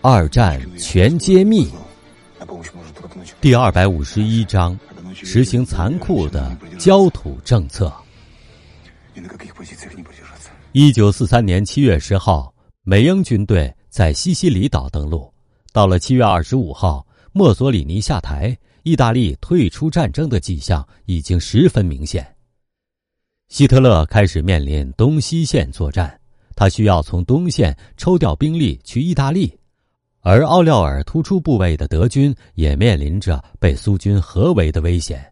[0.00, 1.68] 二战全揭秘，
[3.42, 4.78] 第二百五十一章，
[5.12, 7.92] 实行残酷的焦土政策。
[10.72, 12.54] 一九四三年七月十号，
[12.84, 15.30] 美英军队在西西里岛登陆。
[15.74, 22.37] 到了七月二十五号，墨索里尼下台，意大利退出战争的迹象已经十分明显。
[23.48, 26.20] 希特勒开始面临东西线作战，
[26.54, 29.58] 他需要从东线抽调兵力去意大利，
[30.20, 35.24] 而奥廖尔突出部位的德军也面临着被苏军合围的危险。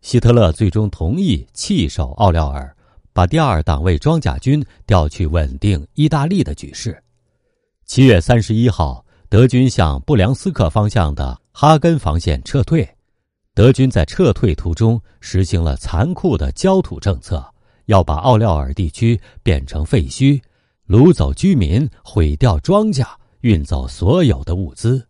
[0.00, 2.74] 希特勒最终同意弃守奥廖尔，
[3.12, 6.96] 把第二党卫装甲军调去稳定意大利的局势。
[7.84, 12.88] 七月三十一号，德军向布良斯克方向的哈根防线撤退，
[13.54, 17.46] 德军在撤退途中实行了残酷的焦土政策。
[17.88, 20.38] 要把奥廖尔地区变成废墟，
[20.86, 23.06] 掳走居民，毁掉庄稼，
[23.40, 25.02] 运走所有的物资。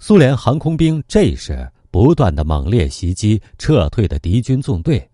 [0.00, 5.08] 苏联航空兵这时不断的猛烈袭击撤退的敌军纵队。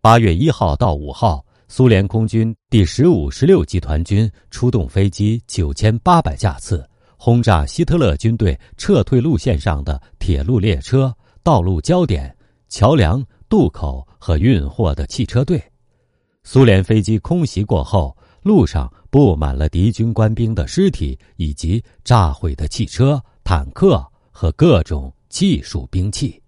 [0.00, 12.34] 八月一号到五号，苏联空军第十五、十六集团军出动飞机九千八百架次，轰炸希特勒军队撤退路线上的铁路列车、道路焦点、
[12.70, 15.62] 桥梁、渡口和运货的汽车队。
[16.44, 26.40] 苏联飞机空袭过后，路上布满了敌军官兵的尸体，以及炸毁的汽车、坦克和各种技术兵器。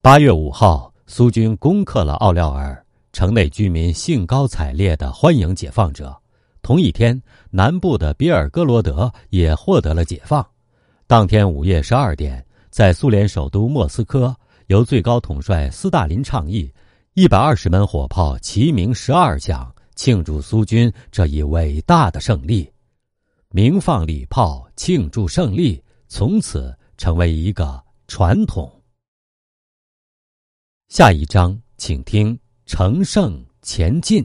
[0.00, 6.16] 八月五号，苏军攻克了奥廖尔，城内居民兴高采烈的欢迎解放者。
[6.60, 10.46] 同一天，南部的比尔哥罗德也获得了解放。
[11.08, 14.34] 当天午夜十二点，在苏联首都莫斯科，
[14.68, 16.72] 由最高统帅斯大林倡议。
[17.14, 22.72] 一百二十门火炮齐鸣十二响，庆祝苏军这一伟大的胜利。
[23.50, 27.78] 鸣放礼炮庆祝胜利，从此成为一个
[28.08, 28.82] 传统。
[30.88, 34.24] 下一章，请听：乘胜前进。